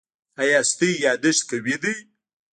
[0.41, 1.93] ایا ستاسو یادښت قوي دی؟